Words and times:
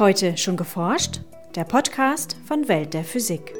Heute 0.00 0.36
schon 0.36 0.56
geforscht? 0.56 1.20
Der 1.54 1.62
Podcast 1.62 2.36
von 2.46 2.66
Welt 2.66 2.94
der 2.94 3.04
Physik. 3.04 3.54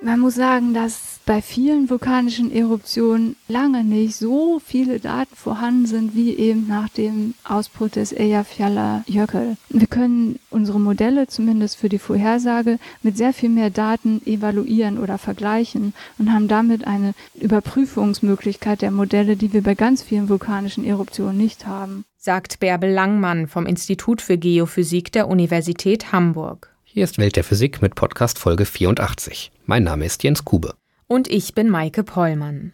Man 0.00 0.20
muss 0.20 0.36
sagen, 0.36 0.74
dass 0.74 1.18
bei 1.26 1.42
vielen 1.42 1.90
vulkanischen 1.90 2.52
Eruptionen 2.52 3.34
lange 3.48 3.82
nicht 3.82 4.14
so 4.14 4.60
viele 4.64 5.00
Daten 5.00 5.34
vorhanden 5.34 5.86
sind, 5.86 6.14
wie 6.14 6.34
eben 6.34 6.68
nach 6.68 6.88
dem 6.88 7.34
Ausbruch 7.42 7.88
des 7.88 8.12
Eyjafjallajökull. 8.12 9.56
Wir 9.70 9.86
können 9.88 10.38
unsere 10.50 10.78
Modelle 10.78 11.26
zumindest 11.26 11.76
für 11.76 11.88
die 11.88 11.98
Vorhersage 11.98 12.78
mit 13.02 13.16
sehr 13.16 13.32
viel 13.32 13.48
mehr 13.48 13.70
Daten 13.70 14.22
evaluieren 14.24 14.98
oder 14.98 15.18
vergleichen 15.18 15.94
und 16.18 16.32
haben 16.32 16.46
damit 16.46 16.86
eine 16.86 17.12
Überprüfungsmöglichkeit 17.34 18.82
der 18.82 18.92
Modelle, 18.92 19.34
die 19.34 19.52
wir 19.52 19.64
bei 19.64 19.74
ganz 19.74 20.00
vielen 20.02 20.28
vulkanischen 20.28 20.84
Eruptionen 20.84 21.38
nicht 21.38 21.66
haben. 21.66 22.04
Sagt 22.26 22.58
Bärbel 22.58 22.90
Langmann 22.90 23.48
vom 23.48 23.66
Institut 23.66 24.22
für 24.22 24.38
Geophysik 24.38 25.12
der 25.12 25.28
Universität 25.28 26.10
Hamburg. 26.10 26.74
Hier 26.82 27.04
ist 27.04 27.18
Welt 27.18 27.36
der 27.36 27.44
Physik 27.44 27.82
mit 27.82 27.96
Podcast 27.96 28.38
Folge 28.38 28.64
84. 28.64 29.52
Mein 29.66 29.84
Name 29.84 30.06
ist 30.06 30.22
Jens 30.22 30.42
Kube. 30.42 30.72
Und 31.06 31.28
ich 31.28 31.52
bin 31.52 31.68
Maike 31.68 32.02
Pollmann. 32.02 32.72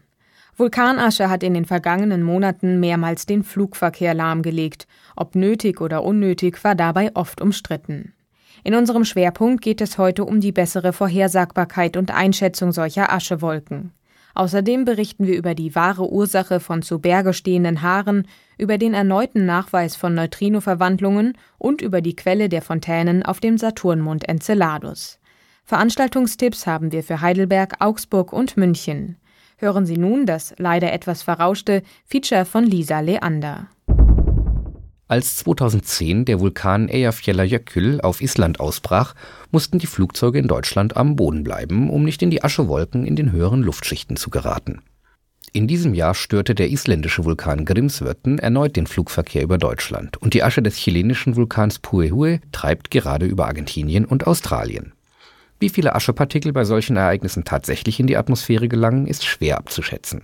Vulkanasche 0.56 1.28
hat 1.28 1.42
in 1.42 1.54
den 1.54 1.64
vergangenen 1.64 2.22
Monaten 2.22 2.78
mehrmals 2.78 3.26
den 3.26 3.42
Flugverkehr 3.42 4.14
lahmgelegt. 4.14 4.86
Ob 5.16 5.34
nötig 5.34 5.80
oder 5.80 6.04
unnötig, 6.04 6.62
war 6.62 6.76
dabei 6.76 7.10
oft 7.14 7.40
umstritten. 7.40 8.14
In 8.62 8.76
unserem 8.76 9.04
Schwerpunkt 9.04 9.64
geht 9.64 9.80
es 9.80 9.98
heute 9.98 10.26
um 10.26 10.40
die 10.40 10.52
bessere 10.52 10.92
Vorhersagbarkeit 10.92 11.96
und 11.96 12.12
Einschätzung 12.12 12.70
solcher 12.70 13.12
Aschewolken. 13.12 13.90
Außerdem 14.34 14.84
berichten 14.84 15.26
wir 15.26 15.36
über 15.36 15.54
die 15.54 15.74
wahre 15.74 16.10
Ursache 16.10 16.60
von 16.60 16.82
zu 16.82 16.98
Berge 16.98 17.32
stehenden 17.32 17.82
Haaren, 17.82 18.26
über 18.58 18.78
den 18.78 18.94
erneuten 18.94 19.46
Nachweis 19.46 19.96
von 19.96 20.14
Neutrinoverwandlungen 20.14 21.36
und 21.58 21.82
über 21.82 22.00
die 22.00 22.16
Quelle 22.16 22.48
der 22.48 22.62
Fontänen 22.62 23.24
auf 23.24 23.40
dem 23.40 23.58
Saturnmond 23.58 24.28
Enceladus. 24.28 25.18
Veranstaltungstipps 25.64 26.66
haben 26.66 26.92
wir 26.92 27.02
für 27.02 27.20
Heidelberg, 27.20 27.76
Augsburg 27.80 28.32
und 28.32 28.56
München. 28.56 29.16
Hören 29.56 29.86
Sie 29.86 29.98
nun 29.98 30.26
das 30.26 30.54
leider 30.58 30.92
etwas 30.92 31.22
verrauschte 31.22 31.82
Feature 32.06 32.44
von 32.44 32.64
Lisa 32.64 33.00
Leander. 33.00 33.68
Als 35.10 35.38
2010 35.38 36.24
der 36.24 36.38
Vulkan 36.38 36.88
Eyjafjallajökull 36.88 38.00
auf 38.00 38.20
Island 38.20 38.60
ausbrach, 38.60 39.16
mussten 39.50 39.80
die 39.80 39.88
Flugzeuge 39.88 40.38
in 40.38 40.46
Deutschland 40.46 40.96
am 40.96 41.16
Boden 41.16 41.42
bleiben, 41.42 41.90
um 41.90 42.04
nicht 42.04 42.22
in 42.22 42.30
die 42.30 42.44
Aschewolken 42.44 43.04
in 43.04 43.16
den 43.16 43.32
höheren 43.32 43.64
Luftschichten 43.64 44.14
zu 44.14 44.30
geraten. 44.30 44.82
In 45.52 45.66
diesem 45.66 45.94
Jahr 45.94 46.14
störte 46.14 46.54
der 46.54 46.70
isländische 46.70 47.24
Vulkan 47.24 47.64
Grimsvötn 47.64 48.38
erneut 48.38 48.76
den 48.76 48.86
Flugverkehr 48.86 49.42
über 49.42 49.58
Deutschland 49.58 50.16
und 50.18 50.32
die 50.32 50.44
Asche 50.44 50.62
des 50.62 50.76
chilenischen 50.76 51.34
Vulkans 51.34 51.80
Puehue 51.80 52.40
treibt 52.52 52.92
gerade 52.92 53.26
über 53.26 53.48
Argentinien 53.48 54.04
und 54.04 54.28
Australien. 54.28 54.92
Wie 55.58 55.70
viele 55.70 55.96
Aschepartikel 55.96 56.52
bei 56.52 56.62
solchen 56.62 56.96
Ereignissen 56.96 57.44
tatsächlich 57.44 57.98
in 57.98 58.06
die 58.06 58.16
Atmosphäre 58.16 58.68
gelangen, 58.68 59.08
ist 59.08 59.26
schwer 59.26 59.58
abzuschätzen. 59.58 60.22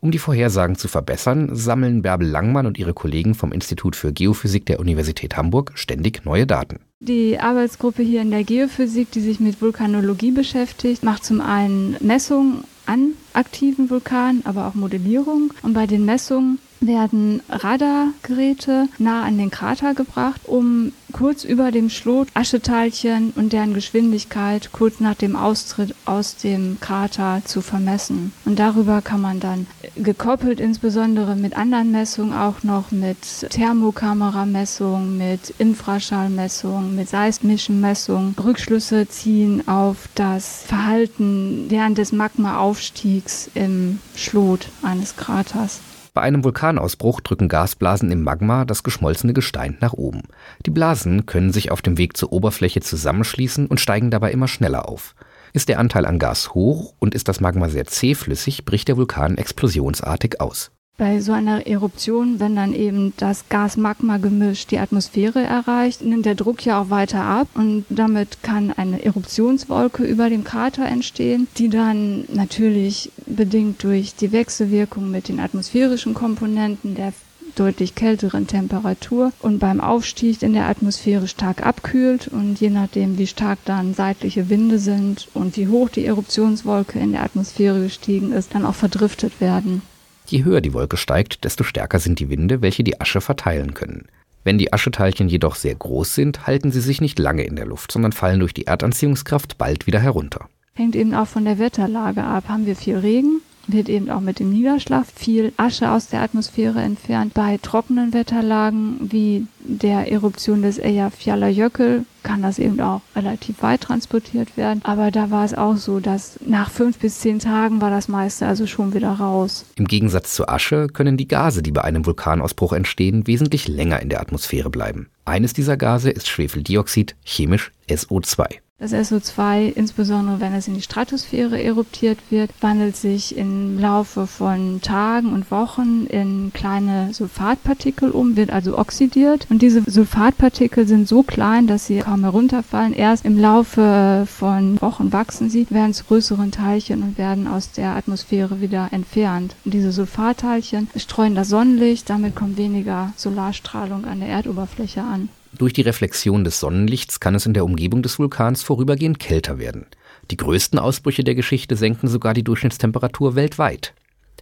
Um 0.00 0.10
die 0.10 0.18
Vorhersagen 0.18 0.76
zu 0.76 0.88
verbessern, 0.88 1.50
sammeln 1.54 2.02
Bärbel 2.02 2.28
Langmann 2.28 2.66
und 2.66 2.78
ihre 2.78 2.94
Kollegen 2.94 3.34
vom 3.34 3.52
Institut 3.52 3.96
für 3.96 4.12
Geophysik 4.12 4.66
der 4.66 4.80
Universität 4.80 5.36
Hamburg 5.36 5.72
ständig 5.74 6.24
neue 6.24 6.46
Daten. 6.46 6.80
Die 7.00 7.38
Arbeitsgruppe 7.38 8.02
hier 8.02 8.22
in 8.22 8.30
der 8.30 8.44
Geophysik, 8.44 9.10
die 9.12 9.20
sich 9.20 9.40
mit 9.40 9.62
Vulkanologie 9.62 10.32
beschäftigt, 10.32 11.02
macht 11.02 11.24
zum 11.24 11.40
einen 11.40 11.96
Messungen 12.00 12.64
an 12.86 13.12
aktiven 13.34 13.90
Vulkanen, 13.90 14.44
aber 14.44 14.66
auch 14.66 14.74
Modellierung. 14.74 15.52
Und 15.62 15.74
bei 15.74 15.86
den 15.86 16.04
Messungen 16.04 16.58
werden 16.80 17.42
Radargeräte 17.48 18.88
nah 18.98 19.24
an 19.24 19.38
den 19.38 19.50
Krater 19.50 19.94
gebracht, 19.94 20.42
um 20.46 20.92
kurz 21.12 21.44
über 21.44 21.72
dem 21.72 21.90
Schlot 21.90 22.28
Ascheteilchen 22.34 23.32
und 23.34 23.52
deren 23.52 23.74
Geschwindigkeit 23.74 24.70
kurz 24.72 25.00
nach 25.00 25.14
dem 25.14 25.36
Austritt 25.36 25.94
aus 26.04 26.36
dem 26.36 26.78
Krater 26.80 27.42
zu 27.44 27.60
vermessen. 27.62 28.32
Und 28.44 28.58
darüber 28.58 29.02
kann 29.02 29.20
man 29.20 29.40
dann 29.40 29.66
gekoppelt 29.96 30.60
insbesondere 30.60 31.34
mit 31.34 31.56
anderen 31.56 31.90
Messungen 31.90 32.34
auch 32.34 32.62
noch 32.62 32.90
mit 32.90 33.18
Thermokameramessungen, 33.50 35.18
mit 35.18 35.54
Infraschallmessungen, 35.58 36.94
mit 36.94 37.08
seismischen 37.08 37.80
Messungen 37.80 38.34
Rückschlüsse 38.42 39.08
ziehen 39.08 39.66
auf 39.66 40.08
das 40.14 40.62
Verhalten 40.62 41.66
während 41.68 41.98
des 41.98 42.12
Magmaaufstiegs 42.12 43.50
im 43.54 43.98
Schlot 44.14 44.68
eines 44.82 45.16
Kraters. 45.16 45.80
Bei 46.18 46.24
einem 46.24 46.42
Vulkanausbruch 46.42 47.20
drücken 47.20 47.46
Gasblasen 47.46 48.10
im 48.10 48.24
Magma 48.24 48.64
das 48.64 48.82
geschmolzene 48.82 49.34
Gestein 49.34 49.76
nach 49.80 49.92
oben. 49.92 50.22
Die 50.66 50.70
Blasen 50.72 51.26
können 51.26 51.52
sich 51.52 51.70
auf 51.70 51.80
dem 51.80 51.96
Weg 51.96 52.16
zur 52.16 52.32
Oberfläche 52.32 52.80
zusammenschließen 52.80 53.68
und 53.68 53.78
steigen 53.78 54.10
dabei 54.10 54.32
immer 54.32 54.48
schneller 54.48 54.88
auf. 54.88 55.14
Ist 55.52 55.68
der 55.68 55.78
Anteil 55.78 56.06
an 56.06 56.18
Gas 56.18 56.54
hoch 56.54 56.92
und 56.98 57.14
ist 57.14 57.28
das 57.28 57.40
Magma 57.40 57.68
sehr 57.68 57.84
zähflüssig, 57.84 58.64
bricht 58.64 58.88
der 58.88 58.96
Vulkan 58.96 59.38
explosionsartig 59.38 60.40
aus. 60.40 60.72
Bei 60.96 61.20
so 61.20 61.30
einer 61.30 61.68
Eruption, 61.68 62.40
wenn 62.40 62.56
dann 62.56 62.74
eben 62.74 63.12
das 63.18 63.48
Gas-Magma-Gemisch 63.48 64.66
die 64.66 64.80
Atmosphäre 64.80 65.38
erreicht, 65.44 66.02
nimmt 66.02 66.26
der 66.26 66.34
Druck 66.34 66.66
ja 66.66 66.82
auch 66.82 66.90
weiter 66.90 67.22
ab 67.22 67.46
und 67.54 67.84
damit 67.88 68.42
kann 68.42 68.72
eine 68.72 69.04
Eruptionswolke 69.04 70.02
über 70.02 70.28
dem 70.28 70.42
Krater 70.42 70.84
entstehen, 70.86 71.46
die 71.56 71.68
dann 71.68 72.24
natürlich 72.32 73.12
bedingt 73.38 73.84
durch 73.84 74.16
die 74.16 74.32
Wechselwirkung 74.32 75.12
mit 75.12 75.28
den 75.28 75.38
atmosphärischen 75.38 76.12
Komponenten 76.12 76.96
der 76.96 77.12
deutlich 77.54 77.94
kälteren 77.94 78.48
Temperatur 78.48 79.32
und 79.38 79.60
beim 79.60 79.80
Aufstieg 79.80 80.42
in 80.42 80.54
der 80.54 80.68
Atmosphäre 80.68 81.28
stark 81.28 81.64
abkühlt 81.64 82.26
und 82.26 82.60
je 82.60 82.68
nachdem, 82.68 83.16
wie 83.16 83.28
stark 83.28 83.60
dann 83.64 83.94
seitliche 83.94 84.50
Winde 84.50 84.80
sind 84.80 85.28
und 85.34 85.56
wie 85.56 85.68
hoch 85.68 85.88
die 85.88 86.04
Eruptionswolke 86.04 86.98
in 86.98 87.12
der 87.12 87.22
Atmosphäre 87.22 87.80
gestiegen 87.80 88.32
ist, 88.32 88.56
dann 88.56 88.66
auch 88.66 88.74
verdriftet 88.74 89.40
werden. 89.40 89.82
Je 90.26 90.42
höher 90.42 90.60
die 90.60 90.74
Wolke 90.74 90.96
steigt, 90.96 91.44
desto 91.44 91.62
stärker 91.62 92.00
sind 92.00 92.18
die 92.18 92.30
Winde, 92.30 92.60
welche 92.60 92.82
die 92.82 93.00
Asche 93.00 93.20
verteilen 93.20 93.72
können. 93.72 94.06
Wenn 94.42 94.58
die 94.58 94.72
Ascheteilchen 94.72 95.28
jedoch 95.28 95.54
sehr 95.54 95.76
groß 95.76 96.12
sind, 96.12 96.48
halten 96.48 96.72
sie 96.72 96.80
sich 96.80 97.00
nicht 97.00 97.20
lange 97.20 97.44
in 97.44 97.54
der 97.54 97.66
Luft, 97.66 97.92
sondern 97.92 98.10
fallen 98.10 98.40
durch 98.40 98.52
die 98.52 98.66
Erdanziehungskraft 98.66 99.58
bald 99.58 99.86
wieder 99.86 100.00
herunter. 100.00 100.48
Hängt 100.78 100.94
eben 100.94 101.12
auch 101.12 101.26
von 101.26 101.44
der 101.44 101.58
Wetterlage 101.58 102.22
ab. 102.22 102.44
Haben 102.46 102.64
wir 102.64 102.76
viel 102.76 102.98
Regen, 102.98 103.40
wird 103.66 103.88
eben 103.88 104.10
auch 104.10 104.20
mit 104.20 104.38
dem 104.38 104.50
Niederschlag 104.50 105.06
viel 105.12 105.52
Asche 105.56 105.90
aus 105.90 106.06
der 106.06 106.22
Atmosphäre 106.22 106.80
entfernt. 106.80 107.34
Bei 107.34 107.58
trockenen 107.60 108.14
Wetterlagen 108.14 109.10
wie 109.10 109.48
der 109.58 110.12
Eruption 110.12 110.62
des 110.62 110.78
Eyjafjallajökull 110.78 112.04
kann 112.22 112.42
das 112.42 112.60
eben 112.60 112.80
auch 112.80 113.00
relativ 113.16 113.60
weit 113.60 113.80
transportiert 113.80 114.56
werden. 114.56 114.80
Aber 114.84 115.10
da 115.10 115.32
war 115.32 115.44
es 115.44 115.52
auch 115.52 115.76
so, 115.76 115.98
dass 115.98 116.38
nach 116.46 116.70
fünf 116.70 117.00
bis 117.00 117.18
zehn 117.18 117.40
Tagen 117.40 117.80
war 117.80 117.90
das 117.90 118.06
meiste 118.06 118.46
also 118.46 118.68
schon 118.68 118.94
wieder 118.94 119.10
raus. 119.10 119.64
Im 119.74 119.88
Gegensatz 119.88 120.34
zur 120.34 120.48
Asche 120.48 120.86
können 120.86 121.16
die 121.16 121.26
Gase, 121.26 121.60
die 121.60 121.72
bei 121.72 121.82
einem 121.82 122.06
Vulkanausbruch 122.06 122.72
entstehen, 122.72 123.26
wesentlich 123.26 123.66
länger 123.66 124.00
in 124.00 124.10
der 124.10 124.20
Atmosphäre 124.20 124.70
bleiben. 124.70 125.08
Eines 125.24 125.54
dieser 125.54 125.76
Gase 125.76 126.10
ist 126.10 126.28
Schwefeldioxid, 126.28 127.16
chemisch 127.24 127.72
SO2. 127.90 128.60
Das 128.80 128.92
SO2, 128.92 129.72
insbesondere 129.72 130.38
wenn 130.38 130.54
es 130.54 130.68
in 130.68 130.74
die 130.74 130.82
Stratosphäre 130.82 131.60
eruptiert 131.60 132.20
wird, 132.30 132.52
wandelt 132.60 132.94
sich 132.94 133.36
im 133.36 133.76
Laufe 133.76 134.28
von 134.28 134.80
Tagen 134.82 135.32
und 135.32 135.50
Wochen 135.50 136.06
in 136.06 136.52
kleine 136.54 137.12
Sulfatpartikel 137.12 138.12
um, 138.12 138.36
wird 138.36 138.50
also 138.50 138.78
oxidiert. 138.78 139.48
Und 139.50 139.62
diese 139.62 139.82
Sulfatpartikel 139.84 140.86
sind 140.86 141.08
so 141.08 141.24
klein, 141.24 141.66
dass 141.66 141.86
sie 141.86 141.98
kaum 141.98 142.22
herunterfallen. 142.22 142.92
Erst 142.92 143.24
im 143.24 143.36
Laufe 143.36 144.28
von 144.28 144.80
Wochen 144.80 145.12
wachsen 145.12 145.50
sie, 145.50 145.66
werden 145.70 145.92
zu 145.92 146.04
größeren 146.04 146.52
Teilchen 146.52 147.02
und 147.02 147.18
werden 147.18 147.48
aus 147.48 147.72
der 147.72 147.96
Atmosphäre 147.96 148.60
wieder 148.60 148.90
entfernt. 148.92 149.56
Und 149.64 149.74
diese 149.74 149.90
Sulfatteilchen 149.90 150.88
streuen 150.94 151.34
das 151.34 151.48
Sonnenlicht, 151.48 152.08
damit 152.08 152.36
kommt 152.36 152.56
weniger 152.56 153.12
Solarstrahlung 153.16 154.04
an 154.04 154.20
der 154.20 154.28
Erdoberfläche 154.28 155.02
an. 155.02 155.30
Durch 155.56 155.72
die 155.72 155.82
Reflexion 155.82 156.44
des 156.44 156.60
Sonnenlichts 156.60 157.20
kann 157.20 157.34
es 157.34 157.46
in 157.46 157.54
der 157.54 157.64
Umgebung 157.64 158.02
des 158.02 158.18
Vulkans 158.18 158.62
vorübergehend 158.62 159.18
kälter 159.18 159.58
werden. 159.58 159.86
Die 160.30 160.36
größten 160.36 160.78
Ausbrüche 160.78 161.24
der 161.24 161.34
Geschichte 161.34 161.74
senken 161.74 162.08
sogar 162.08 162.34
die 162.34 162.44
Durchschnittstemperatur 162.44 163.34
weltweit. 163.34 163.94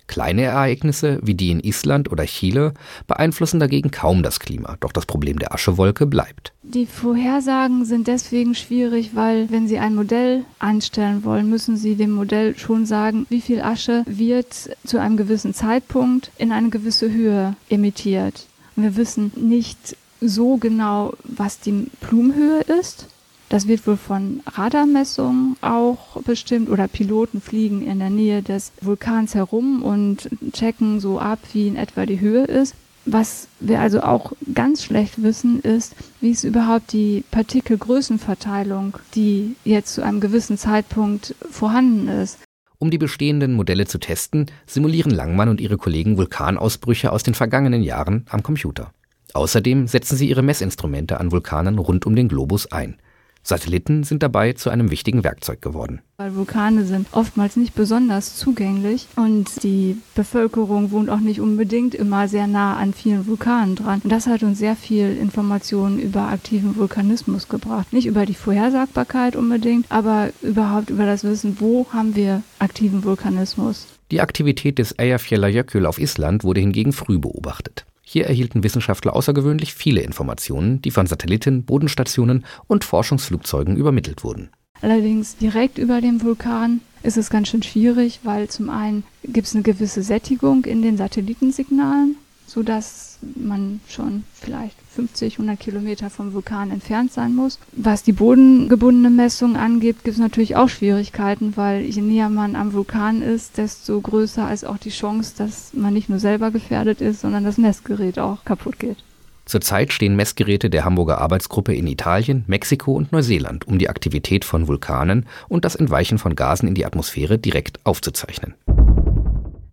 Kleine 0.08 0.42
Ereignisse 0.42 1.18
wie 1.22 1.34
die 1.34 1.50
in 1.50 1.60
Island 1.60 2.10
oder 2.12 2.24
Chile 2.26 2.74
beeinflussen 3.06 3.58
dagegen 3.58 3.90
kaum 3.90 4.22
das 4.22 4.38
Klima, 4.38 4.76
doch 4.80 4.92
das 4.92 5.06
Problem 5.06 5.38
der 5.38 5.52
Aschewolke 5.52 6.06
bleibt. 6.06 6.52
Die 6.62 6.86
Vorhersagen 6.86 7.84
sind 7.84 8.06
deswegen 8.06 8.54
schwierig, 8.54 9.10
weil 9.14 9.50
wenn 9.50 9.66
Sie 9.66 9.78
ein 9.78 9.94
Modell 9.94 10.44
anstellen 10.58 11.24
wollen, 11.24 11.50
müssen 11.50 11.76
Sie 11.76 11.96
dem 11.96 12.12
Modell 12.12 12.56
schon 12.56 12.86
sagen, 12.86 13.26
wie 13.30 13.40
viel 13.40 13.60
Asche 13.60 14.04
wird 14.06 14.70
zu 14.84 15.00
einem 15.00 15.16
gewissen 15.16 15.54
Zeitpunkt 15.54 16.30
in 16.38 16.52
eine 16.52 16.70
gewisse 16.70 17.10
Höhe 17.10 17.56
emittiert. 17.68 18.46
Und 18.76 18.84
wir 18.84 18.96
wissen 18.96 19.32
nicht, 19.34 19.96
so 20.20 20.56
genau, 20.56 21.14
was 21.24 21.60
die 21.60 21.90
Blumenhöhe 22.00 22.60
ist. 22.80 23.08
Das 23.48 23.68
wird 23.68 23.86
wohl 23.86 23.96
von 23.96 24.42
Radarmessungen 24.46 25.56
auch 25.60 26.20
bestimmt 26.22 26.68
oder 26.68 26.88
Piloten 26.88 27.40
fliegen 27.40 27.86
in 27.86 28.00
der 28.00 28.10
Nähe 28.10 28.42
des 28.42 28.72
Vulkans 28.80 29.36
herum 29.36 29.82
und 29.82 30.28
checken 30.52 30.98
so 30.98 31.20
ab, 31.20 31.38
wie 31.52 31.68
in 31.68 31.76
etwa 31.76 32.06
die 32.06 32.18
Höhe 32.18 32.44
ist. 32.44 32.74
Was 33.08 33.46
wir 33.60 33.80
also 33.80 34.00
auch 34.00 34.32
ganz 34.52 34.82
schlecht 34.82 35.22
wissen, 35.22 35.60
ist, 35.60 35.94
wie 36.20 36.30
ist 36.30 36.42
überhaupt 36.42 36.92
die 36.92 37.22
Partikelgrößenverteilung, 37.30 38.98
die 39.14 39.54
jetzt 39.64 39.94
zu 39.94 40.02
einem 40.02 40.18
gewissen 40.18 40.58
Zeitpunkt 40.58 41.36
vorhanden 41.48 42.08
ist. 42.08 42.40
Um 42.78 42.90
die 42.90 42.98
bestehenden 42.98 43.54
Modelle 43.54 43.86
zu 43.86 43.98
testen, 43.98 44.46
simulieren 44.66 45.12
Langmann 45.12 45.48
und 45.48 45.60
ihre 45.60 45.78
Kollegen 45.78 46.16
Vulkanausbrüche 46.16 47.12
aus 47.12 47.22
den 47.22 47.34
vergangenen 47.34 47.82
Jahren 47.82 48.26
am 48.28 48.42
Computer. 48.42 48.90
Außerdem 49.36 49.86
setzen 49.86 50.16
sie 50.16 50.28
ihre 50.28 50.42
Messinstrumente 50.42 51.20
an 51.20 51.30
Vulkanen 51.30 51.78
rund 51.78 52.06
um 52.06 52.16
den 52.16 52.28
Globus 52.28 52.72
ein. 52.72 52.96
Satelliten 53.42 54.02
sind 54.02 54.24
dabei 54.24 54.54
zu 54.54 54.70
einem 54.70 54.90
wichtigen 54.90 55.22
Werkzeug 55.22 55.62
geworden. 55.62 56.00
Weil 56.16 56.34
Vulkane 56.34 56.84
sind 56.84 57.06
oftmals 57.12 57.56
nicht 57.56 57.74
besonders 57.74 58.34
zugänglich 58.34 59.06
und 59.14 59.62
die 59.62 59.98
Bevölkerung 60.16 60.90
wohnt 60.90 61.10
auch 61.10 61.20
nicht 61.20 61.40
unbedingt 61.40 61.94
immer 61.94 62.26
sehr 62.26 62.48
nah 62.48 62.76
an 62.76 62.92
vielen 62.92 63.26
Vulkanen 63.26 63.76
dran. 63.76 64.00
Und 64.02 64.10
das 64.10 64.26
hat 64.26 64.42
uns 64.42 64.58
sehr 64.58 64.74
viel 64.74 65.16
Informationen 65.16 66.00
über 66.00 66.22
aktiven 66.22 66.74
Vulkanismus 66.74 67.48
gebracht. 67.48 67.92
Nicht 67.92 68.06
über 68.06 68.26
die 68.26 68.34
Vorhersagbarkeit 68.34 69.36
unbedingt, 69.36 69.86
aber 69.90 70.30
überhaupt 70.42 70.90
über 70.90 71.06
das 71.06 71.22
Wissen, 71.22 71.58
wo 71.60 71.86
haben 71.92 72.16
wir 72.16 72.42
aktiven 72.58 73.04
Vulkanismus. 73.04 73.86
Die 74.10 74.22
Aktivität 74.22 74.78
des 74.78 74.92
Eyjafjallajökull 74.98 75.86
auf 75.86 76.00
Island 76.00 76.42
wurde 76.42 76.60
hingegen 76.60 76.92
früh 76.92 77.18
beobachtet. 77.18 77.84
Hier 78.08 78.26
erhielten 78.26 78.62
Wissenschaftler 78.62 79.16
außergewöhnlich 79.16 79.74
viele 79.74 80.00
Informationen, 80.00 80.80
die 80.80 80.92
von 80.92 81.08
Satelliten, 81.08 81.64
Bodenstationen 81.64 82.44
und 82.68 82.84
Forschungsflugzeugen 82.84 83.76
übermittelt 83.76 84.22
wurden. 84.22 84.50
Allerdings 84.80 85.36
direkt 85.36 85.76
über 85.76 86.00
dem 86.00 86.22
Vulkan 86.22 86.82
ist 87.02 87.16
es 87.16 87.30
ganz 87.30 87.48
schön 87.48 87.64
schwierig, 87.64 88.20
weil 88.22 88.48
zum 88.48 88.70
einen 88.70 89.02
gibt 89.24 89.48
es 89.48 89.54
eine 89.54 89.64
gewisse 89.64 90.02
Sättigung 90.02 90.64
in 90.66 90.82
den 90.82 90.96
Satellitensignalen, 90.96 92.16
sodass 92.46 93.18
man 93.34 93.80
schon 93.88 94.24
vielleicht 94.34 94.76
50, 94.94 95.34
100 95.34 95.58
Kilometer 95.58 96.10
vom 96.10 96.32
Vulkan 96.32 96.70
entfernt 96.70 97.12
sein 97.12 97.34
muss. 97.34 97.58
Was 97.72 98.02
die 98.02 98.12
bodengebundene 98.12 99.10
Messung 99.10 99.56
angeht, 99.56 99.96
gibt 100.04 100.14
es 100.14 100.20
natürlich 100.20 100.56
auch 100.56 100.68
Schwierigkeiten, 100.68 101.56
weil 101.56 101.82
je 101.82 102.02
näher 102.02 102.28
man 102.30 102.56
am 102.56 102.72
Vulkan 102.72 103.22
ist, 103.22 103.58
desto 103.58 104.00
größer 104.00 104.52
ist 104.52 104.64
auch 104.64 104.78
die 104.78 104.90
Chance, 104.90 105.34
dass 105.36 105.72
man 105.74 105.92
nicht 105.92 106.08
nur 106.08 106.18
selber 106.18 106.50
gefährdet 106.50 107.00
ist, 107.00 107.20
sondern 107.20 107.44
das 107.44 107.58
Messgerät 107.58 108.18
auch 108.18 108.44
kaputt 108.44 108.78
geht. 108.78 108.98
Zurzeit 109.46 109.92
stehen 109.92 110.16
Messgeräte 110.16 110.70
der 110.70 110.84
Hamburger 110.84 111.18
Arbeitsgruppe 111.18 111.72
in 111.72 111.86
Italien, 111.86 112.44
Mexiko 112.48 112.94
und 112.94 113.12
Neuseeland, 113.12 113.66
um 113.68 113.78
die 113.78 113.88
Aktivität 113.88 114.44
von 114.44 114.66
Vulkanen 114.66 115.26
und 115.48 115.64
das 115.64 115.76
Entweichen 115.76 116.18
von 116.18 116.34
Gasen 116.34 116.66
in 116.66 116.74
die 116.74 116.84
Atmosphäre 116.84 117.38
direkt 117.38 117.78
aufzuzeichnen. 117.84 118.54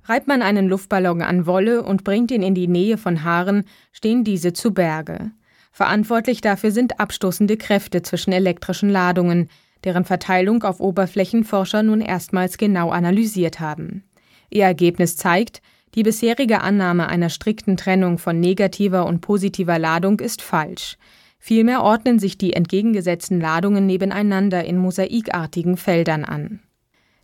Reibt 0.05 0.27
man 0.27 0.41
einen 0.41 0.67
Luftballon 0.67 1.21
an 1.21 1.45
Wolle 1.45 1.83
und 1.83 2.03
bringt 2.03 2.31
ihn 2.31 2.44
in 2.44 2.55
die 2.55 2.67
Nähe 2.67 2.97
von 2.97 3.23
Haaren, 3.23 3.63
stehen 3.91 4.23
diese 4.23 4.53
zu 4.53 4.73
Berge. 4.73 5.31
Verantwortlich 5.71 6.41
dafür 6.41 6.71
sind 6.71 7.00
abstoßende 7.00 7.57
Kräfte 7.57 8.01
zwischen 8.01 8.31
elektrischen 8.31 8.89
Ladungen, 8.89 9.50
deren 9.83 10.05
Verteilung 10.05 10.63
auf 10.63 10.79
Oberflächenforscher 10.79 11.83
nun 11.83 12.01
erstmals 12.01 12.57
genau 12.57 12.89
analysiert 12.89 13.59
haben. 13.59 14.03
Ihr 14.50 14.65
Ergebnis 14.65 15.17
zeigt, 15.17 15.61
die 15.95 16.03
bisherige 16.03 16.61
Annahme 16.61 17.07
einer 17.07 17.29
strikten 17.29 17.77
Trennung 17.77 18.17
von 18.17 18.39
negativer 18.39 19.05
und 19.05 19.21
positiver 19.21 19.79
Ladung 19.79 20.19
ist 20.19 20.41
falsch. 20.41 20.97
Vielmehr 21.39 21.83
ordnen 21.83 22.19
sich 22.19 22.38
die 22.38 22.53
entgegengesetzten 22.53 23.39
Ladungen 23.39 23.85
nebeneinander 23.85 24.63
in 24.63 24.77
mosaikartigen 24.77 25.77
Feldern 25.77 26.23
an. 26.23 26.61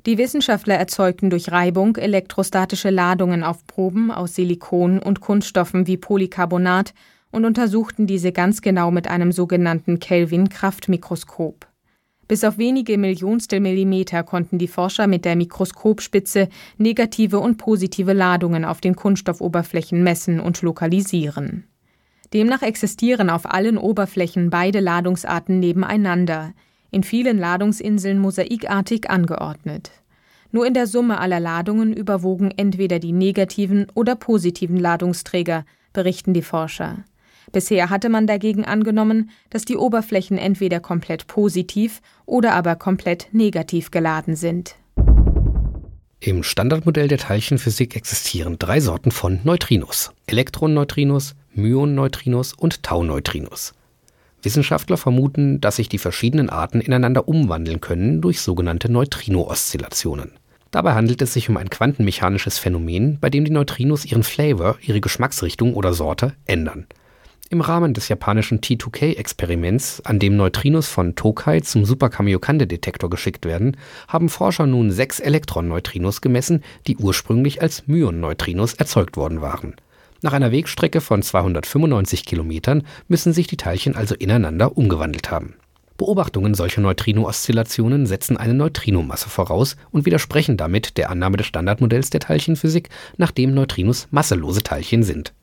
Die 0.06 0.18
Wissenschaftler 0.18 0.76
erzeugten 0.76 1.30
durch 1.30 1.52
Reibung 1.52 1.98
elektrostatische 1.98 2.90
Ladungen 2.90 3.44
auf 3.44 3.68
Proben 3.68 4.12
aus 4.12 4.36
Silikon 4.36 5.00
und 5.00 5.20
Kunststoffen 5.20 5.88
wie 5.88 5.98
Polycarbonat 5.98 6.94
und 7.32 7.46
untersuchten 7.46 8.08
diese 8.08 8.32
ganz 8.32 8.62
genau 8.62 8.92
mit 8.92 9.08
einem 9.08 9.32
sogenannten 9.32 10.00
Kelvin-Kraftmikroskop. 10.00 11.68
Bis 12.30 12.44
auf 12.44 12.58
wenige 12.58 12.98
Millionstel 12.98 13.60
Millimeter 13.60 14.24
konnten 14.24 14.58
die 14.58 14.68
Forscher 14.68 15.08
mit 15.08 15.26
der 15.26 15.36
Mikroskopspitze 15.36 16.48
negative 16.78 17.40
und 17.40 17.58
positive 17.58 18.14
Ladungen 18.14 18.66
auf 18.66 18.82
den 18.82 18.96
Kunststoffoberflächen 18.96 20.04
messen 20.04 20.40
und 20.40 20.62
lokalisieren. 20.62 21.66
Demnach 22.32 22.62
existieren 22.62 23.32
auf 23.32 23.52
allen 23.52 23.80
Oberflächen 23.80 24.52
beide 24.52 24.80
Ladungsarten 24.80 25.60
nebeneinander, 25.60 26.54
in 26.92 27.04
vielen 27.04 27.38
Ladungsinseln 27.38 28.20
mosaikartig 28.20 29.10
angeordnet. 29.10 29.92
Nur 30.52 30.66
in 30.66 30.74
der 30.74 30.88
Summe 30.88 31.20
aller 31.20 31.40
Ladungen 31.40 31.94
überwogen 31.94 32.52
entweder 32.56 33.00
die 33.00 33.12
negativen 33.12 33.88
oder 33.94 34.16
positiven 34.16 34.78
Ladungsträger, 34.78 35.66
berichten 35.94 36.34
die 36.34 36.42
Forscher. 36.42 37.04
Bisher 37.52 37.90
hatte 37.90 38.10
man 38.10 38.28
dagegen 38.28 38.66
angenommen, 38.66 39.32
dass 39.50 39.66
die 39.66 39.78
Oberflächen 39.78 40.38
entweder 40.38 40.80
komplett 40.80 41.28
positiv 41.28 42.02
oder 42.26 42.54
aber 42.54 42.76
komplett 42.76 43.28
negativ 43.32 43.92
geladen 43.92 44.36
sind. 44.36 44.76
Im 46.20 46.44
Standardmodell 46.44 47.08
der 47.08 47.18
Teilchenphysik 47.18 47.96
existieren 47.96 48.60
drei 48.60 48.82
Sorten 48.82 49.12
von 49.12 49.40
Neutrinos: 49.44 50.12
Elektroneutrinos, 50.28 51.36
Myonneutrinos 51.54 52.54
und 52.54 52.84
Tauneutrinos. 52.84 53.74
Wissenschaftler 54.44 54.98
vermuten, 54.98 55.62
dass 55.62 55.78
sich 55.78 55.90
die 55.90 55.98
verschiedenen 55.98 56.50
Arten 56.50 56.82
ineinander 56.82 57.28
umwandeln 57.28 57.82
können 57.82 58.22
durch 58.22 58.42
sogenannte 58.42 58.92
Neutrino-Oszillationen. 58.92 60.32
Dabei 60.72 60.94
handelt 60.94 61.22
es 61.22 61.34
sich 61.34 61.50
um 61.50 61.58
ein 61.58 61.70
quantenmechanisches 61.70 62.60
Phänomen, 62.60 63.18
bei 63.20 63.30
dem 63.30 63.44
die 63.44 63.52
Neutrinos 63.52 64.06
ihren 64.06 64.24
Flavor, 64.24 64.78
ihre 64.82 65.02
Geschmacksrichtung 65.02 65.74
oder 65.74 65.94
Sorte 65.94 66.34
ändern. 66.46 66.86
Im 67.52 67.62
Rahmen 67.62 67.96
des 67.96 68.10
japanischen 68.10 68.62
T2K-Experiments, 68.62 70.02
an 70.06 70.20
dem 70.20 70.38
Neutrinos 70.38 70.88
von 70.88 71.16
Tokai 71.16 71.62
zum 71.62 71.84
Super 71.84 72.10
Kamiokande-Detektor 72.10 73.10
geschickt 73.10 73.46
werden, 73.46 73.76
haben 74.08 74.30
Forscher 74.30 74.68
nun 74.68 74.92
sechs 74.92 75.20
Elektron-Neutrinos 75.20 76.22
gemessen, 76.22 76.64
die 76.86 76.98
ursprünglich 76.98 77.64
als 77.64 77.88
Myon-Neutrinos 77.88 78.76
erzeugt 78.76 79.18
worden 79.18 79.42
waren 79.42 79.74
nach 80.22 80.34
einer 80.34 80.52
Wegstrecke 80.52 81.02
von 81.02 81.22
295 81.22 82.26
Kilometern 82.26 82.84
müssen 83.08 83.34
sich 83.34 83.48
die 83.48 83.58
Teilchen 83.58 83.96
also 83.96 84.16
ineinander 84.16 84.78
umgewandelt 84.78 85.32
haben. 85.32 85.56
Beobachtungen 85.98 86.54
solcher 86.54 86.82
Neutrino-Oszillationen 86.82 88.06
setzen 88.06 88.38
eine 88.38 88.54
Neutrinomasse 88.54 89.30
voraus 89.30 89.76
und 89.92 90.06
widersprechen 90.06 90.56
damit 90.56 90.98
der 90.98 91.10
Annahme 91.10 91.36
des 91.36 91.48
Standardmodells 91.48 92.10
der 92.10 92.22
Teilchenphysik, 92.22 92.90
nach 93.18 93.32
dem 93.32 93.54
Neutrinos 93.54 94.08
masselose 94.10 94.64
Teilchen 94.64 95.04
sind. 95.04 95.34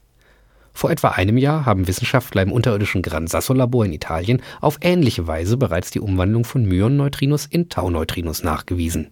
Vor 0.73 0.91
etwa 0.91 1.09
einem 1.09 1.39
Jahr 1.39 1.67
haben 1.67 1.89
Wissenschaftler 1.89 2.43
im 2.43 2.53
unterirdischen 2.53 3.03
Gran 3.03 3.27
Sasso 3.27 3.53
Labor 3.53 3.85
in 3.85 3.93
Italien 3.93 4.43
auf 4.61 4.79
ähnliche 4.81 5.27
Weise 5.27 5.57
bereits 5.57 5.91
die 5.91 6.01
Umwandlung 6.01 6.45
von 6.45 6.65
Myon-Neutrinos 6.65 7.47
in 7.47 7.69
Tau-Neutrinos 7.69 8.43
nachgewiesen 8.43 9.09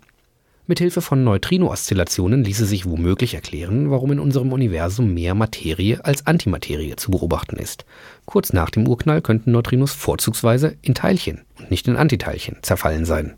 Mithilfe 0.66 1.02
von 1.02 1.25
Neutrino-Oszillationen 1.25 2.42
ließe 2.42 2.64
sich 2.64 2.88
womöglich 2.88 3.35
erklären, 3.35 3.90
warum 3.90 4.12
in 4.12 4.18
unserem 4.18 4.50
Universum 4.50 5.12
mehr 5.12 5.35
Materie 5.35 6.02
als 6.02 6.26
Antimaterie 6.26 6.97
zu 6.97 7.11
beobachten 7.11 7.56
ist. 7.56 7.85
Kurz 8.25 8.54
nach 8.54 8.71
dem 8.71 8.88
Urknall 8.88 9.21
könnten 9.21 9.52
Neutrinos 9.52 9.92
vorzugsweise 9.92 10.76
in 10.80 10.94
Teilchen 10.94 11.42
und 11.59 11.71
nicht 11.71 11.87
in 11.87 11.97
Antiteilchen 11.97 12.56
zerfallen 12.62 13.04
sein. 13.04 13.35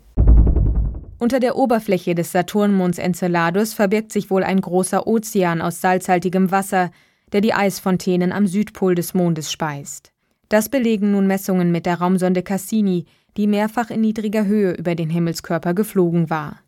Unter 1.19 1.41
der 1.41 1.57
Oberfläche 1.57 2.15
des 2.15 2.31
Saturnmonds 2.31 2.97
Enceladus 2.97 3.73
verbirgt 3.73 4.13
sich 4.13 4.29
wohl 4.29 4.43
ein 4.43 4.61
großer 4.61 5.05
Ozean 5.05 5.61
aus 5.61 5.81
salzhaltigem 5.81 6.51
Wasser, 6.51 6.91
der 7.33 7.41
die 7.41 7.53
Eisfontänen 7.53 8.31
am 8.31 8.47
Südpol 8.47 8.95
des 8.95 9.13
Mondes 9.13 9.51
speist. 9.51 10.13
Das 10.47 10.69
belegen 10.69 11.11
nun 11.11 11.27
Messungen 11.27 11.73
mit 11.73 11.85
der 11.85 11.99
Raumsonde 11.99 12.41
Cassini, 12.41 13.05
die 13.35 13.47
mehrfach 13.47 13.89
in 13.89 13.99
niedriger 13.99 14.45
Höhe 14.45 14.71
über 14.71 14.95
den 14.95 15.09
Himmelskörper 15.09 15.73
geflogen 15.73 16.29
war. 16.29 16.61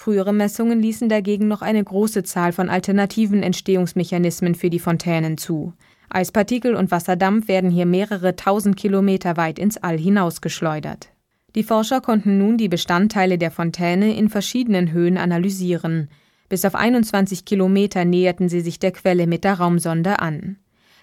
Frühere 0.00 0.32
Messungen 0.32 0.80
ließen 0.80 1.08
dagegen 1.08 1.48
noch 1.48 1.60
eine 1.60 1.82
große 1.82 2.22
Zahl 2.22 2.52
von 2.52 2.70
alternativen 2.70 3.42
Entstehungsmechanismen 3.42 4.54
für 4.54 4.70
die 4.70 4.78
Fontänen 4.78 5.38
zu. 5.38 5.72
Eispartikel 6.08 6.76
und 6.76 6.92
Wasserdampf 6.92 7.48
werden 7.48 7.68
hier 7.68 7.84
mehrere 7.84 8.36
tausend 8.36 8.76
Kilometer 8.76 9.36
weit 9.36 9.58
ins 9.58 9.76
All 9.76 9.98
hinausgeschleudert. 9.98 11.08
Die 11.56 11.64
Forscher 11.64 12.00
konnten 12.00 12.38
nun 12.38 12.58
die 12.58 12.68
Bestandteile 12.68 13.38
der 13.38 13.50
Fontäne 13.50 14.16
in 14.16 14.28
verschiedenen 14.28 14.92
Höhen 14.92 15.18
analysieren. 15.18 16.10
Bis 16.48 16.64
auf 16.64 16.76
21 16.76 17.44
Kilometer 17.44 18.04
näherten 18.04 18.48
sie 18.48 18.60
sich 18.60 18.78
der 18.78 18.92
Quelle 18.92 19.26
mit 19.26 19.42
der 19.42 19.54
Raumsonde 19.54 20.20
an. 20.20 20.58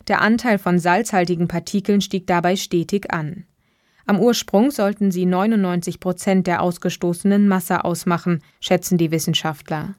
Der 0.07 0.21
Anteil 0.21 0.57
von 0.57 0.79
salzhaltigen 0.79 1.49
Partikeln 1.49 1.99
stieg 1.99 2.27
dabei 2.27 2.55
stetig 2.55 3.11
an. 3.11 3.43
Am 4.07 4.19
Ursprung 4.19 4.69
sollten 4.69 5.09
sie 5.09 5.25
99 5.25 5.99
Prozent 5.99 6.47
der 6.47 6.61
ausgestoßenen 6.61 7.47
Masse 7.47 7.83
ausmachen, 7.83 8.41
schätzen 8.59 8.97
die 8.97 9.11
Wissenschaftler. 9.11 9.95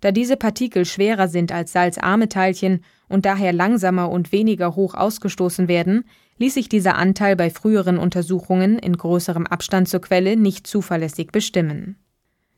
Da 0.00 0.12
diese 0.12 0.36
Partikel 0.36 0.84
schwerer 0.84 1.26
sind 1.26 1.52
als 1.52 1.72
salzarme 1.72 2.28
Teilchen 2.28 2.84
und 3.08 3.24
daher 3.24 3.54
langsamer 3.54 4.10
und 4.10 4.30
weniger 4.30 4.76
hoch 4.76 4.94
ausgestoßen 4.94 5.68
werden, 5.68 6.04
ließ 6.38 6.52
sich 6.52 6.68
dieser 6.68 6.96
Anteil 6.96 7.34
bei 7.34 7.48
früheren 7.48 7.96
Untersuchungen 7.96 8.78
in 8.78 8.96
größerem 8.96 9.46
Abstand 9.46 9.88
zur 9.88 10.02
Quelle 10.02 10.36
nicht 10.36 10.66
zuverlässig 10.66 11.32
bestimmen. 11.32 11.96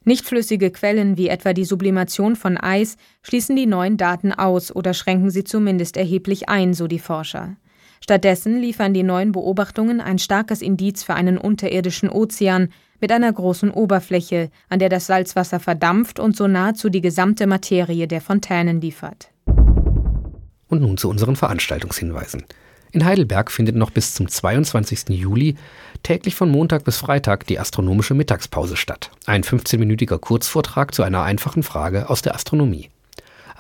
Nichtflüssige 0.04 0.70
Quellen 0.70 1.16
wie 1.16 1.28
etwa 1.28 1.52
die 1.52 1.64
Sublimation 1.64 2.34
von 2.34 2.56
Eis 2.56 2.96
schließen 3.22 3.54
die 3.54 3.66
neuen 3.66 3.98
Daten 3.98 4.32
aus 4.32 4.74
oder 4.74 4.94
schränken 4.94 5.30
sie 5.30 5.44
zumindest 5.44 5.96
erheblich 5.96 6.48
ein, 6.48 6.74
so 6.74 6.88
die 6.88 6.98
Forscher. 6.98 7.56
Stattdessen 8.00 8.60
liefern 8.60 8.94
die 8.94 9.02
neuen 9.02 9.32
Beobachtungen 9.32 10.00
ein 10.00 10.18
starkes 10.18 10.62
Indiz 10.62 11.02
für 11.02 11.14
einen 11.14 11.38
unterirdischen 11.38 12.08
Ozean 12.08 12.68
mit 13.00 13.12
einer 13.12 13.32
großen 13.32 13.70
Oberfläche, 13.70 14.50
an 14.68 14.78
der 14.78 14.88
das 14.88 15.06
Salzwasser 15.06 15.60
verdampft 15.60 16.18
und 16.18 16.36
so 16.36 16.46
nahezu 16.46 16.88
die 16.88 17.00
gesamte 17.00 17.46
Materie 17.46 18.08
der 18.08 18.20
Fontänen 18.20 18.80
liefert. 18.80 19.30
Und 20.68 20.82
nun 20.82 20.98
zu 20.98 21.08
unseren 21.08 21.36
Veranstaltungshinweisen. 21.36 22.44
In 22.90 23.04
Heidelberg 23.04 23.50
findet 23.50 23.76
noch 23.76 23.90
bis 23.90 24.14
zum 24.14 24.28
22. 24.28 25.10
Juli 25.10 25.56
täglich 26.02 26.34
von 26.34 26.50
Montag 26.50 26.84
bis 26.84 26.96
Freitag 26.96 27.46
die 27.46 27.58
astronomische 27.58 28.14
Mittagspause 28.14 28.76
statt. 28.76 29.10
Ein 29.26 29.42
15-minütiger 29.42 30.18
Kurzvortrag 30.18 30.94
zu 30.94 31.02
einer 31.02 31.22
einfachen 31.22 31.62
Frage 31.62 32.08
aus 32.08 32.22
der 32.22 32.34
Astronomie. 32.34 32.88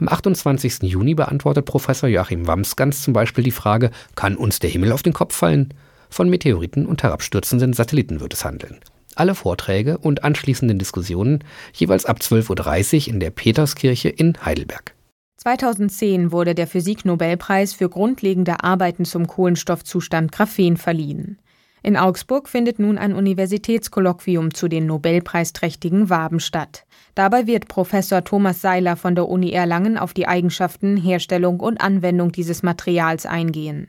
Am 0.00 0.08
28. 0.08 0.84
Juni 0.84 1.14
beantwortet 1.14 1.64
Professor 1.64 2.08
Joachim 2.08 2.46
Wamsgans 2.46 3.02
zum 3.02 3.12
Beispiel 3.12 3.42
die 3.42 3.50
Frage, 3.50 3.90
kann 4.14 4.36
uns 4.36 4.60
der 4.60 4.70
Himmel 4.70 4.92
auf 4.92 5.02
den 5.02 5.12
Kopf 5.12 5.34
fallen? 5.34 5.74
Von 6.08 6.30
Meteoriten 6.30 6.86
und 6.86 7.02
herabstürzenden 7.02 7.72
Satelliten 7.72 8.20
wird 8.20 8.32
es 8.32 8.44
handeln. 8.44 8.78
Alle 9.16 9.34
Vorträge 9.34 9.98
und 9.98 10.22
anschließenden 10.22 10.78
Diskussionen 10.78 11.42
jeweils 11.72 12.06
ab 12.06 12.18
12.30 12.20 13.08
Uhr 13.08 13.14
in 13.14 13.18
der 13.18 13.30
Peterskirche 13.30 14.08
in 14.08 14.34
Heidelberg. 14.44 14.94
2010 15.38 16.30
wurde 16.30 16.54
der 16.54 16.68
Physiknobelpreis 16.68 17.72
für 17.72 17.88
grundlegende 17.88 18.62
Arbeiten 18.62 19.04
zum 19.04 19.26
Kohlenstoffzustand 19.26 20.30
Graphen 20.30 20.76
verliehen. 20.76 21.38
In 21.82 21.96
Augsburg 21.96 22.48
findet 22.48 22.78
nun 22.78 22.98
ein 22.98 23.14
Universitätskolloquium 23.14 24.52
zu 24.52 24.68
den 24.68 24.86
Nobelpreisträchtigen 24.86 26.10
Waben 26.10 26.40
statt. 26.40 26.84
Dabei 27.14 27.46
wird 27.46 27.68
Professor 27.68 28.24
Thomas 28.24 28.60
Seiler 28.60 28.96
von 28.96 29.14
der 29.14 29.28
Uni 29.28 29.52
Erlangen 29.52 29.96
auf 29.96 30.12
die 30.12 30.26
Eigenschaften, 30.26 30.96
Herstellung 30.96 31.60
und 31.60 31.80
Anwendung 31.80 32.32
dieses 32.32 32.62
Materials 32.62 33.26
eingehen. 33.26 33.88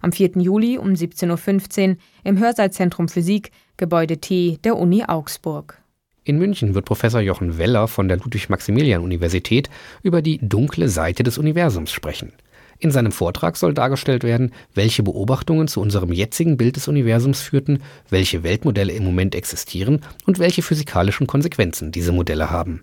Am 0.00 0.12
4. 0.12 0.30
Juli 0.36 0.78
um 0.78 0.90
17.15 0.90 1.90
Uhr 1.90 1.96
im 2.24 2.38
Hörsaalzentrum 2.38 3.08
Physik, 3.08 3.50
Gebäude 3.76 4.18
T 4.18 4.58
der 4.64 4.76
Uni 4.76 5.04
Augsburg. 5.04 5.80
In 6.24 6.38
München 6.38 6.74
wird 6.74 6.84
Professor 6.84 7.20
Jochen 7.20 7.58
Weller 7.58 7.88
von 7.88 8.06
der 8.06 8.18
Ludwig-Maximilian-Universität 8.18 9.70
über 10.02 10.22
die 10.22 10.38
dunkle 10.38 10.88
Seite 10.88 11.22
des 11.22 11.38
Universums 11.38 11.90
sprechen. 11.90 12.32
In 12.80 12.90
seinem 12.90 13.12
Vortrag 13.12 13.58
soll 13.58 13.74
dargestellt 13.74 14.24
werden, 14.24 14.52
welche 14.74 15.02
Beobachtungen 15.02 15.68
zu 15.68 15.82
unserem 15.82 16.12
jetzigen 16.12 16.56
Bild 16.56 16.76
des 16.76 16.88
Universums 16.88 17.42
führten, 17.42 17.82
welche 18.08 18.42
Weltmodelle 18.42 18.94
im 18.94 19.04
Moment 19.04 19.34
existieren 19.34 20.00
und 20.24 20.38
welche 20.38 20.62
physikalischen 20.62 21.26
Konsequenzen 21.26 21.92
diese 21.92 22.12
Modelle 22.12 22.50
haben. 22.50 22.82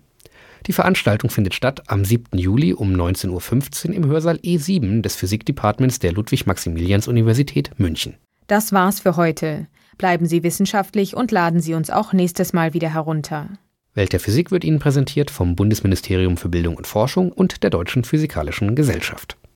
Die 0.68 0.72
Veranstaltung 0.72 1.30
findet 1.30 1.54
statt 1.54 1.82
am 1.88 2.04
7. 2.04 2.38
Juli 2.38 2.74
um 2.74 2.94
19.15 2.94 3.88
Uhr 3.88 3.94
im 3.94 4.06
Hörsaal 4.06 4.36
E7 4.36 5.02
des 5.02 5.16
Physikdepartements 5.16 5.98
der 5.98 6.12
Ludwig-Maximilians-Universität 6.12 7.72
München. 7.78 8.14
Das 8.46 8.72
war's 8.72 9.00
für 9.00 9.16
heute. 9.16 9.66
Bleiben 9.96 10.26
Sie 10.26 10.44
wissenschaftlich 10.44 11.16
und 11.16 11.32
laden 11.32 11.60
Sie 11.60 11.74
uns 11.74 11.90
auch 11.90 12.12
nächstes 12.12 12.52
Mal 12.52 12.72
wieder 12.72 12.92
herunter. 12.92 13.48
Welt 13.94 14.12
der 14.12 14.20
Physik 14.20 14.52
wird 14.52 14.62
Ihnen 14.62 14.78
präsentiert 14.78 15.30
vom 15.30 15.56
Bundesministerium 15.56 16.36
für 16.36 16.48
Bildung 16.48 16.76
und 16.76 16.86
Forschung 16.86 17.32
und 17.32 17.64
der 17.64 17.70
Deutschen 17.70 18.04
Physikalischen 18.04 18.76
Gesellschaft. 18.76 19.38